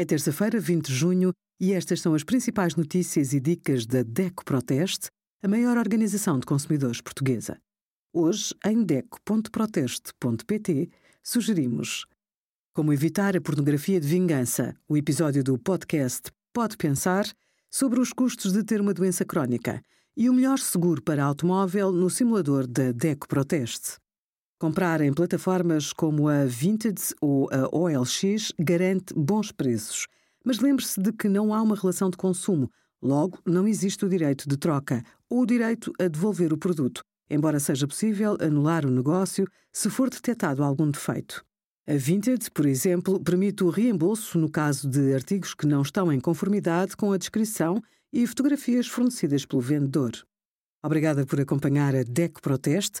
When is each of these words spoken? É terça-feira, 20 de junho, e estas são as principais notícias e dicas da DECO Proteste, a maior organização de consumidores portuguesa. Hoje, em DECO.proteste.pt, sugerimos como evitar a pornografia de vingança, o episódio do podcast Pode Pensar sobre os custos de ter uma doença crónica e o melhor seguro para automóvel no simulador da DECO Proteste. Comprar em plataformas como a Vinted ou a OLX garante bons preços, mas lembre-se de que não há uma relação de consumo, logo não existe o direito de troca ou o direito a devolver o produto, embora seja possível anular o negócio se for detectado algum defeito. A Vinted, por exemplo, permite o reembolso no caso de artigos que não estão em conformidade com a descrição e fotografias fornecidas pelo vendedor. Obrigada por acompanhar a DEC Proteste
É 0.00 0.04
terça-feira, 0.04 0.60
20 0.60 0.86
de 0.86 0.94
junho, 0.94 1.32
e 1.58 1.72
estas 1.72 2.00
são 2.00 2.14
as 2.14 2.22
principais 2.22 2.76
notícias 2.76 3.32
e 3.32 3.40
dicas 3.40 3.84
da 3.84 4.04
DECO 4.04 4.44
Proteste, 4.44 5.08
a 5.42 5.48
maior 5.48 5.76
organização 5.76 6.38
de 6.38 6.46
consumidores 6.46 7.00
portuguesa. 7.00 7.58
Hoje, 8.12 8.54
em 8.64 8.84
DECO.proteste.pt, 8.84 10.88
sugerimos 11.20 12.06
como 12.72 12.92
evitar 12.92 13.36
a 13.36 13.40
pornografia 13.40 14.00
de 14.00 14.06
vingança, 14.06 14.76
o 14.88 14.96
episódio 14.96 15.42
do 15.42 15.58
podcast 15.58 16.30
Pode 16.52 16.76
Pensar 16.76 17.26
sobre 17.68 17.98
os 17.98 18.12
custos 18.12 18.52
de 18.52 18.62
ter 18.62 18.80
uma 18.80 18.94
doença 18.94 19.24
crónica 19.24 19.82
e 20.16 20.30
o 20.30 20.32
melhor 20.32 20.60
seguro 20.60 21.02
para 21.02 21.24
automóvel 21.24 21.90
no 21.90 22.08
simulador 22.08 22.68
da 22.68 22.92
DECO 22.92 23.26
Proteste. 23.26 23.96
Comprar 24.60 25.00
em 25.00 25.12
plataformas 25.12 25.92
como 25.92 26.26
a 26.26 26.44
Vinted 26.44 27.00
ou 27.20 27.48
a 27.52 27.68
OLX 27.72 28.52
garante 28.58 29.14
bons 29.14 29.52
preços, 29.52 30.08
mas 30.44 30.58
lembre-se 30.58 31.00
de 31.00 31.12
que 31.12 31.28
não 31.28 31.54
há 31.54 31.62
uma 31.62 31.76
relação 31.76 32.10
de 32.10 32.16
consumo, 32.16 32.68
logo 33.00 33.38
não 33.46 33.68
existe 33.68 34.04
o 34.04 34.08
direito 34.08 34.48
de 34.48 34.56
troca 34.56 35.04
ou 35.30 35.42
o 35.42 35.46
direito 35.46 35.92
a 36.00 36.08
devolver 36.08 36.52
o 36.52 36.58
produto, 36.58 37.04
embora 37.30 37.60
seja 37.60 37.86
possível 37.86 38.36
anular 38.40 38.84
o 38.84 38.90
negócio 38.90 39.46
se 39.72 39.88
for 39.88 40.10
detectado 40.10 40.64
algum 40.64 40.90
defeito. 40.90 41.44
A 41.86 41.94
Vinted, 41.94 42.50
por 42.50 42.66
exemplo, 42.66 43.20
permite 43.20 43.62
o 43.62 43.70
reembolso 43.70 44.40
no 44.40 44.50
caso 44.50 44.88
de 44.88 45.14
artigos 45.14 45.54
que 45.54 45.68
não 45.68 45.82
estão 45.82 46.12
em 46.12 46.18
conformidade 46.18 46.96
com 46.96 47.12
a 47.12 47.16
descrição 47.16 47.80
e 48.12 48.26
fotografias 48.26 48.88
fornecidas 48.88 49.46
pelo 49.46 49.62
vendedor. 49.62 50.10
Obrigada 50.82 51.24
por 51.24 51.40
acompanhar 51.40 51.94
a 51.94 52.02
DEC 52.02 52.40
Proteste 52.42 53.00